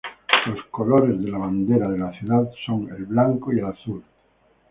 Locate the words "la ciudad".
1.99-2.49